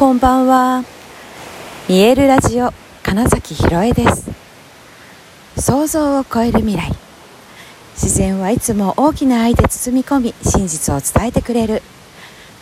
[0.00, 0.82] こんばんは。
[1.86, 4.30] 見えるラジオ金崎ひろえです。
[5.58, 6.90] 想像を超える未来。
[7.92, 11.82] 自然はいつも大きな愛で包み込み真実を伝えてくれる。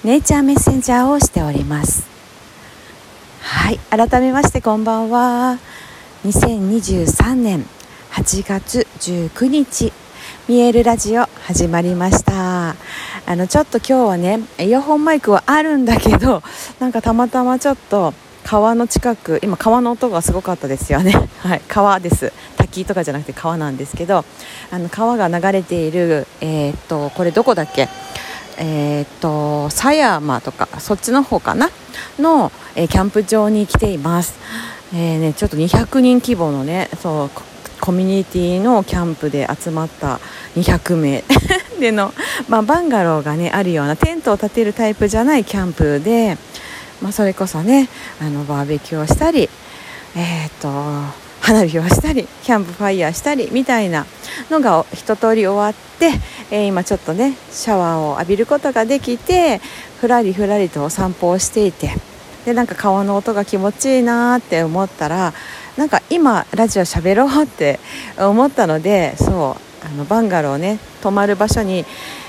[0.02, 2.08] ネイチャーメッセンジャーをしております。
[3.40, 5.60] はい改めましてこんばんは。
[6.24, 7.64] 2023年
[8.14, 9.92] 8月19日。
[10.48, 12.70] 見えるラジオ始まりました。
[12.70, 16.42] あのちょっと今日はねイヤホンマイクはあるんだけど
[16.80, 21.28] なんかたまたまちょっと川の近く今川の音がすごかったですよね。
[21.40, 22.32] はい川です。
[22.56, 24.24] 滝とかじゃなくて川なんですけど
[24.70, 27.88] あの川が流れているえー、っとこれどこだっけ？
[28.56, 31.70] えー、っと狭山とかそっちの方かな？
[32.18, 34.34] の、えー、キャンプ場に来ています、
[34.92, 37.30] えーね、ちょっと200人規模のねそう
[37.80, 40.20] コミュニティのキャンプで集まった
[40.56, 41.24] 200名
[41.80, 42.12] での、
[42.48, 46.36] まあ、バンガローが、ね、あるようなテントを建てるタイプじゃないキャンプで、
[47.00, 47.88] まあ、それこそね
[48.20, 49.48] あのバーベキューをしたり、
[50.16, 50.68] えーと、
[51.40, 54.06] 花火をしたりキャンプファイヤーしたりみたいな
[54.50, 56.12] のが一通り終わって、
[56.50, 59.60] えー、今ちょっとねシャワーを浴びることができて
[60.00, 61.92] ふらりふらりとお散歩をしていて
[62.44, 65.34] でなんか川の音が気持ちいいなって思ったら
[66.10, 67.78] 今ラジオ喋ろうって
[68.18, 71.84] 思ったのでそうあのバンガローね泊まる場所に、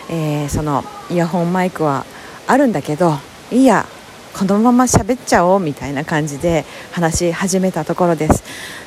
[0.09, 2.05] えー、そのイヤホンマイクは
[2.47, 3.13] あるんだけど
[3.51, 3.85] いいや
[4.33, 8.43] このまま喋っちゃおうみたいな感じで話し始めたところです。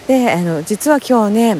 [0.06, 1.56] であの実は今日ね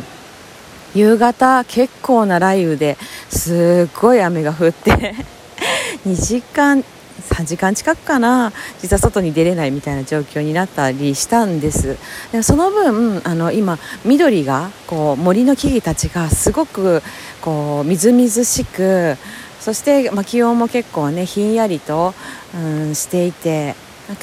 [0.95, 2.97] 夕方結構な雷雨で
[3.29, 5.15] すっごい雨が降って
[6.07, 6.85] 2時間
[7.31, 11.97] 3時間近くかな実は外に出れないみたいな状況になったりしたんです
[12.33, 17.03] でその分あの今緑がこう森の木々たちがすごく
[17.41, 19.17] こうみずみずしく
[19.61, 22.15] そして、まあ、気温も結構ねひんやりと、
[22.55, 23.75] うん、していて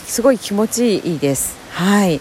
[0.05, 1.58] すごい気持ちいいです。
[1.72, 2.20] はい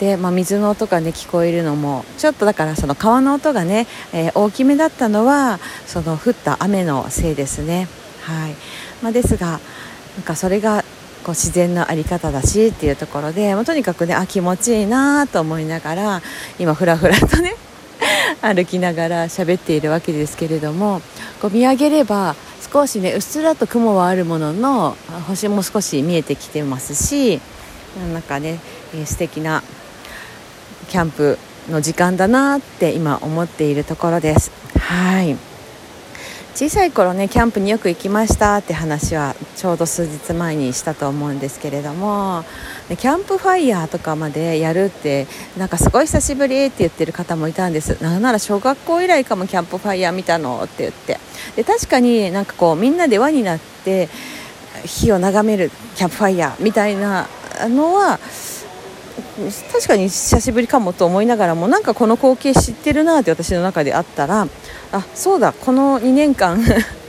[0.00, 7.86] で、まあ、水の音がね聞こえるのもちょっとだからその川の音がね、えー、大きめだったのはその降った雨のせいですね。
[8.22, 8.54] はい
[9.02, 9.60] まあ、ですが
[10.20, 10.84] なんかそれが
[11.24, 16.22] こう自然の在り方だしっていうところでもうとにかくねあ気持ちいいなと思いながら
[16.58, 17.54] 今ふらふらとね
[18.42, 21.00] 歩きながら喋っているわけですけれども
[21.40, 22.36] こう見上げれば
[22.70, 24.94] 少しねうっすらと雲はあるものの
[25.26, 27.40] 星も少し見えてきてますし
[28.12, 28.60] なんかね、
[28.94, 29.62] え、素敵な
[30.90, 31.38] キャンプ
[31.70, 34.52] の時間だなって今思っているところです。
[34.78, 35.49] はい
[36.60, 42.44] 小さい頃ねキャンプによく行きましたって話はちょうど数日前にしたと思うんですけれども
[42.98, 45.26] キャンプファイヤーとかまでやるって
[45.56, 48.02] なんかすごい久しぶりって言ってる方もいたんです。
[48.02, 51.18] なんなら小学校以来かもキャンプファイヤー見たのって言って。
[51.56, 54.10] で確かになんかこうみんなで輪になって
[54.84, 57.26] 火を眺めるキャンプファイヤーみたいな
[57.68, 58.20] のは
[59.72, 64.46] 確かに久しぶりかもと思いながらもなんかこの光景知ってるなって私の中であったら
[64.92, 66.62] あそうだこの2年間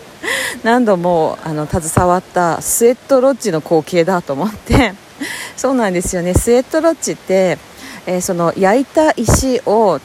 [0.63, 4.93] 何度もあの携わったスウェットロッジの光景だと思って
[5.57, 7.57] そうなんですよねスウェットロッジって、
[8.05, 9.99] えー、その焼いた石を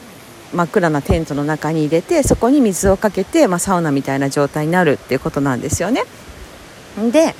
[0.53, 6.03] 真っ暗なテントの中に入れてそこに水をかけて、まあ、サウナみたいな状態になるっていうことなんですよね。
[7.11, 7.35] で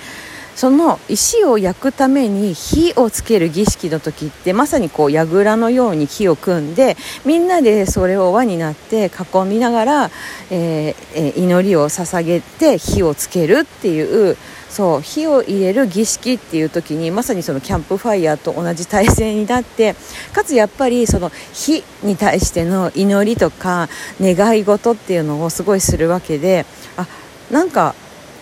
[0.57, 10.11] その石を焼くために火をつける儀式の時ってまさにこう櫓のように火を組んでみんなでそれを輪になって囲みながら、
[10.49, 14.35] えー、祈りを捧げて火をつけるっていう
[14.67, 19.93] そう火を入れる儀式っていう時にまさにそのキャンプファイヤーと同じ体制になって
[20.33, 26.65] かつやっぱりその火に対しての祈りとか願い事っていうのをすごいするわけで
[26.97, 27.05] あ
[27.51, 27.93] なんか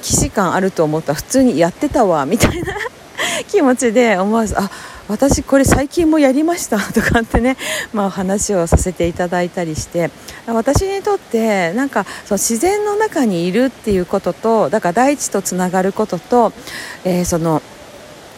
[0.05, 1.13] 既視感あると思った。
[1.13, 2.75] ら普通にやってたわみたいな。
[3.49, 4.69] 気持ちで思わずあ
[5.07, 7.57] 私これ最近もやりましたとかってね、
[7.91, 10.11] まあ、話をさせていただいたりして。
[10.45, 16.53] 私にとってなんかその自然の中にいるっていうこととだから大地とつながることと、
[17.03, 17.63] えー、その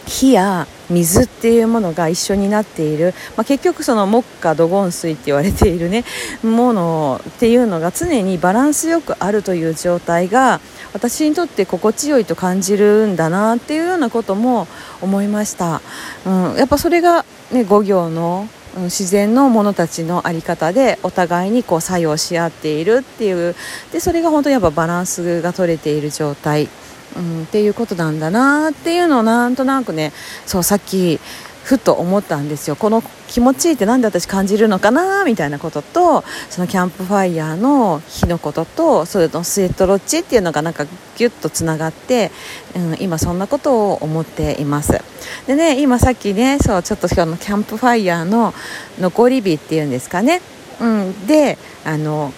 [0.06, 6.04] 火や水っていうものが一緒になっている、まあ、結局その木下土金水って言われているね
[6.42, 10.60] ものっていうのが常にバランスよくあるという状態が
[10.92, 14.66] 私にとって心地よいと感じるんだなっていうようなことも
[15.00, 15.80] 思いました、
[16.26, 18.48] うん、やっぱそれが、ね、5行の
[18.84, 23.54] 自然のものたちの在り方でお互いにこう作用し合っているっていう。
[23.92, 26.68] でそれが本当にやっぱバランスが取れている状態。
[27.16, 30.12] うん、っていうことなんだなっていうのをなんとなくね
[30.46, 31.20] そうさっき
[31.68, 32.76] ふと思ったんですよ。
[32.76, 40.86] この気持ちいいって何で私感じるのかなみたいなこととそのキャンプファイヤーの日のこととそれのスウェットロッチっていうのがなんか
[41.18, 42.30] ギュッとつながって、
[42.74, 44.98] うん、今そんなことを思っています。
[45.46, 48.54] でね今さっきねそうちょっと今日のキャンプファイヤーの
[48.98, 50.40] 残り火っていうんですかね、
[50.80, 52.32] うん、であの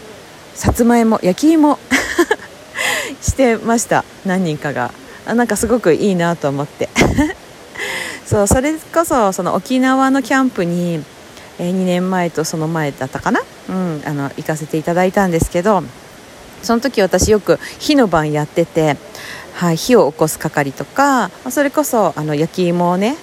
[0.55, 1.79] さつまいも焼き芋
[3.23, 4.05] してました。
[4.25, 4.93] 何人かが。
[5.27, 6.89] あなんかすごくいいなと思って。
[8.27, 11.05] そうそれこそその沖縄のキャンプに、
[11.59, 15.83] え、2年前とその前だったかな、うん、あの行かせていただいたんですけど
[16.63, 18.97] その時私よく火の晩やってて、
[19.55, 23.17] はい、火を起こす係とかそれこそあの焼き芋をね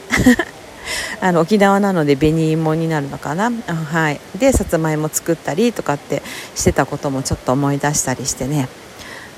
[1.21, 6.21] あの沖縄なので紅芋になるのかな、はい、でさつまいも作ったりとかって
[6.53, 8.67] してたこともちょっと思い出したりしてね、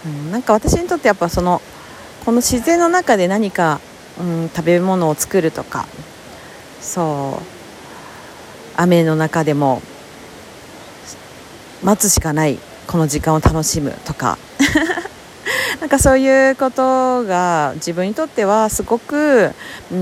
[0.05, 1.61] うん、なんか私にとってやっぱその
[2.25, 3.81] この自然の中で何か
[4.19, 5.87] うん、食べ物を作るとか
[6.81, 7.43] そう
[8.75, 9.81] 雨の中でも
[11.83, 14.37] 待つしかないこの時間を楽しむとか
[15.79, 19.53] なんかそういうことが自分にとってはすごく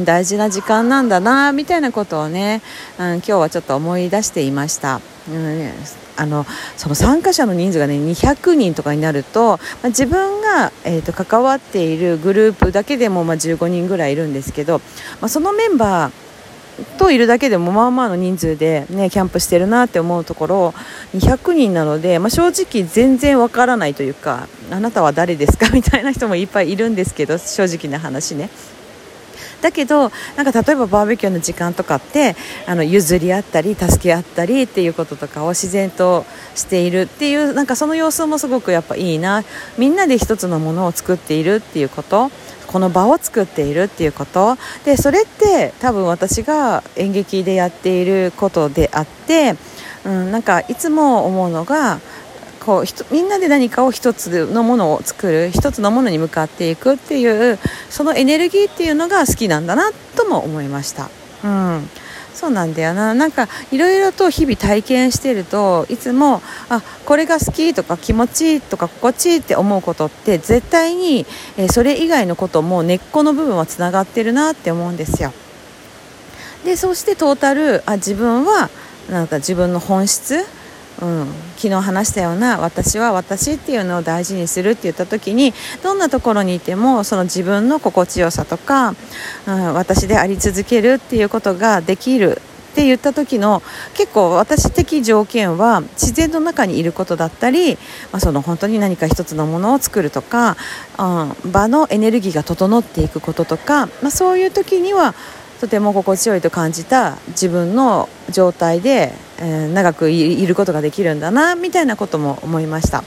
[0.03, 2.61] 大事な時間なんだなみたいなことをね、
[2.97, 5.01] うん、今日はちょっと思い出していました。
[5.29, 14.79] うんあのその参加者の人数がね200人とかになると、まあ、自分が、えーと、関わっているグループだけでも、まあ、15人ぐらいいるんですけど、
[15.21, 20.73] まあ、そのメンバーといるだけでもまあまあの人数で、ね、キャンプしてるなって思うところ
[21.15, 25.69] 200人なので、まあ、正直全然わからないというかあなたは誰ですか？
[25.69, 28.49] みたいな人もいっぱいいるんですけど正直な話ね。
[29.61, 36.25] だけどなんか例えばバーベキューの時間とかってあの譲り合ったり助け合ったりっていうこととかを自然と
[36.55, 39.43] しているっていうなんかその様子もすごくやっぱいいな。
[39.77, 42.31] みんなで一つのものを作っているっていうこと。
[42.67, 44.57] この場を作っているっていうこと。
[44.85, 49.55] でそれって多分私が演劇でやっていることであって、
[50.03, 51.99] うん、なんかいつも思うのが
[52.67, 57.57] こうみんなで何かを一つのものを作る一つのものに向かっていくっていう
[57.89, 61.09] そのエネルギーっていうのが好きなんだなとも思いました。
[61.45, 61.89] うん。
[62.33, 63.13] そうなんだよな。
[63.13, 71.25] なんかいろいろと日々体験してるといつもあこれが好きとか気持ちいいとか心地いいって思うことって絶対に、
[71.55, 75.31] えー、それ以外のことも根っこの部分はつながってるなって思うんですよ。
[76.65, 78.69] でそしてトータルあ自分は
[79.09, 80.45] なんか自分の本質
[81.01, 81.27] うん、
[81.57, 85.53] 昨日話したような私は私っていうのを大事にするって言った時に
[85.83, 88.95] どんなところにいてもその自分の心地よさとか、
[89.47, 92.41] うん、私であり続けるっていうことができる
[92.77, 93.63] って言った時の
[93.95, 97.75] 結構私的条件は自然の中にいることだったり、
[98.11, 100.57] まあ、その本当に何か一つのものを作るとか、
[100.99, 105.15] うん、場のエネルギーが整っていくこととか、まあ、そういう時には
[105.59, 113.03] とても心地よいと感じた自分の状態で、えー、長くいることができるんだなみたいなことも思いました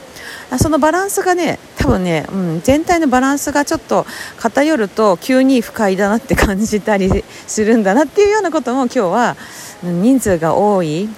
[0.58, 4.06] そのバランスがね多分ね、うん、全体のバランスがちょっと
[4.36, 7.08] 偏ると急に不快だなって感じたり
[7.46, 9.36] するんだなっていうようなことも今日は
[9.82, 11.08] 人数が多い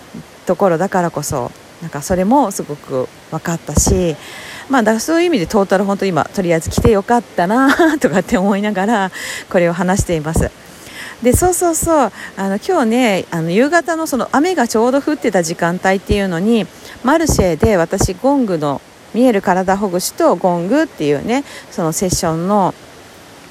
[0.46, 1.50] ところだからこそ
[1.80, 4.16] なんかそれもすごく分かったし
[4.70, 9.10] まあ、だそういう意味でトータル本当今とりあえず来てよかったなとかって思いながら
[9.50, 10.61] これを話しています。
[11.22, 12.12] でそうそうそう。
[12.36, 16.66] あの今日ねあの夕方のその雨がちょうど降ってた時間帯っていうのに
[17.04, 18.80] マルシェで私ゴングの
[19.14, 22.74] 見える体ほぐしとゴングっていうねそのセッションの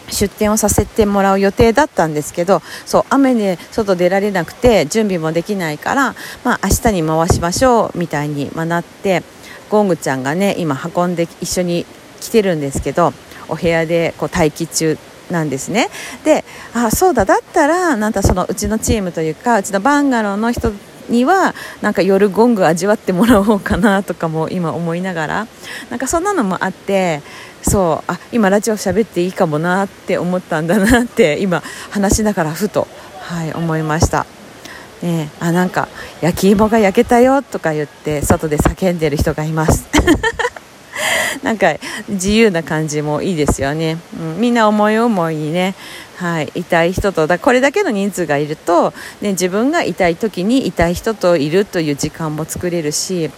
[0.10, 9.24] 出店をさせてもらう予定だったんですけどそう雨で外出られなくて準備もできないから、まあ、明日に回しましょうみたいに、なって
[9.70, 11.86] ゴングちゃんがね今運んで一緒に
[12.20, 13.14] 来てるんですけど
[13.48, 14.98] お部屋でこう待機中
[15.32, 15.90] なんですね
[16.24, 20.72] であそうだだったらなんかそのうちのチームというかうちのバンガローの人
[21.10, 25.48] にはなんか夜ゴング味わってもらおうかなとかも今思いながら
[25.90, 27.22] なんかそんなのもあって
[27.62, 31.62] そうあ今ラジオ喋っていいかもなって思ったんだなって 今
[31.92, 32.88] 話しながらふと、
[33.20, 34.26] はい、思いました。
[35.04, 35.88] ね、あなんか
[36.22, 39.88] 焼き芋が焼けたよとか言って外で叫んでる人がいます
[41.44, 41.76] なんか
[42.10, 45.76] 自由な感じもいいですよね、うん、みんな思い思いにね
[46.18, 53.32] はい、いたい人とだこれだけの人数がいると、ね、自分がいたい時にいたい人といるという時間も作れるし、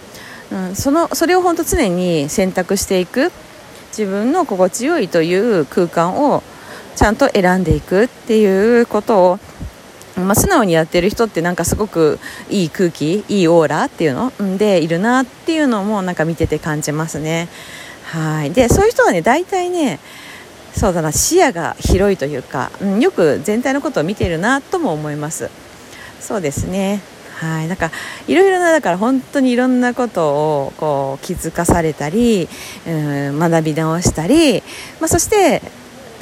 [0.52, 3.32] うん、そのそれを本当常に選択していく
[3.88, 6.42] 自分の心地よいという空間を
[6.94, 9.38] ちゃんと選んでいくっていうことを
[10.16, 17.48] まあ、素直にやってる人ってなんかすごくいい空気いいオーラっていうのでいるなっていうのもなんか見てて感じますね。
[18.14, 18.52] はい。
[18.52, 19.98] でそういう人はね大体ね
[20.72, 25.50] そうだな視野が広いというか、うん、よく全体のことを見ているなとも思います。
[26.20, 27.00] そうですね。
[27.40, 27.68] はい。
[27.68, 27.90] なんか
[28.28, 30.28] いろいろなだから本当にいろんなこと
[30.66, 32.48] をこう気づかされたり、
[32.86, 34.62] うん、学び直したり、
[35.00, 35.60] まあ、そして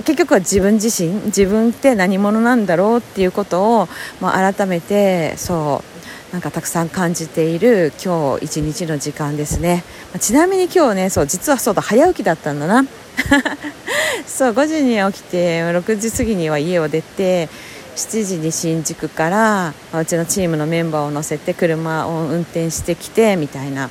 [0.04, 3.88] 結局は自分自身自分って何者なんだろうっていうことを、
[4.20, 5.91] まあ、改めてそう
[6.32, 12.84] なんかたくさん感じている今日一日の時間ですね、まあ、ちなみに今日ねそう実はそうだ早起きだったんだな。
[14.26, 17.50] そう5時に起きて6時過ぎには家を出て
[17.96, 23.90] 7時に新宿からうちのチームのメンバーを乗せて車を運転してきてみたいな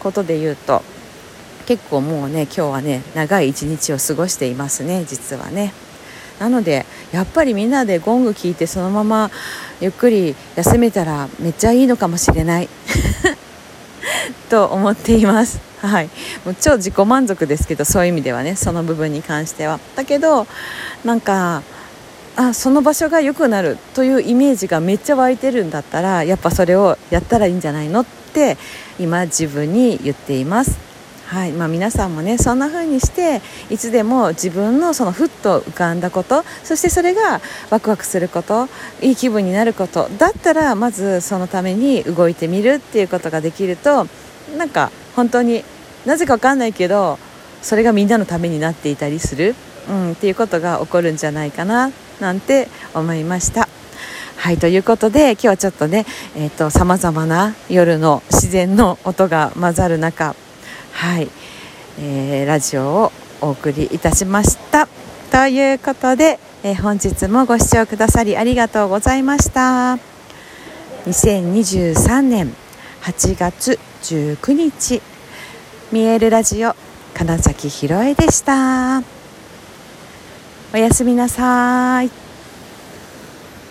[0.00, 0.82] ことで言うと
[1.66, 5.74] 結構もうね今日はね長い一日を過ごしていますね実はね。
[6.42, 9.30] なのでやっぱりみんなでゴング聞いてそのまま
[9.80, 12.68] ゆっくり休めたらめっちゃいいのかもしれない。
[14.50, 15.60] と思っています。
[15.80, 16.10] はい。
[16.44, 18.56] もう超自己満足ですけどそういう意味ではね。
[18.56, 19.78] その部分に関しては。
[19.94, 20.48] だけど
[21.04, 21.62] なんか
[22.34, 28.56] あその場所が良くなるというイメージがめっちゃ湧いてるんだったらやっぱそれをやったらいいんじゃないのって
[28.98, 30.91] 今自分に言っています。
[31.32, 38.68] はいまあ、皆さんもねそんな風にしていつでも自分のそのふっと浮かんだことそしてそれがワクワクすること
[39.00, 44.06] いい気分になることだったらまずそのために動いてみるっていうことができると
[44.58, 45.64] なんか本当に
[46.04, 47.18] なぜか分かんないけど
[47.62, 49.54] それがみんなのためになっていたりする、
[49.88, 53.70] うん、っていうことが起こるんじゃないかななんて思いました。
[54.36, 56.04] はいということで今日はちょっとね
[56.68, 60.34] さまざまな夜の自然の音が混ざる中
[60.92, 61.28] はい、
[61.98, 64.88] えー、ラジオをお送りいたしました。
[65.30, 69.98] ということで、えー、本日もご視聴くださりありがとうございました。
[71.06, 72.54] 2023年
[73.02, 75.02] 8月19日
[75.90, 76.76] 見えるラジオ
[77.14, 79.02] 金崎ひろえでした。
[80.72, 82.21] おやすみなさい。